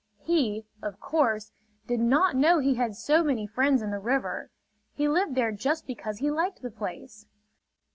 [0.23, 1.51] He, of course,
[1.85, 4.49] did not know he had so many friends in the river.
[4.95, 7.27] He lived there just because he liked the place.